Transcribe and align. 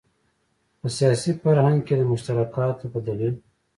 په 0.79 0.87
سیاسي 0.97 1.31
فرهنګ 1.41 1.79
کې 1.87 1.95
د 1.97 2.01
مشترکاتو 2.11 2.85
په 2.93 2.99
دلیل. 3.07 3.33